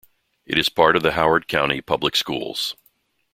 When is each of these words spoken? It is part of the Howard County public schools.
It 0.47 0.57
is 0.57 0.67
part 0.67 0.95
of 0.95 1.03
the 1.03 1.11
Howard 1.11 1.47
County 1.47 1.79
public 1.79 2.15
schools. 2.15 2.75